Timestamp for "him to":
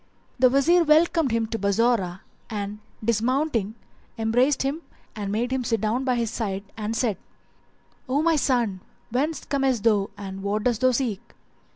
1.31-1.59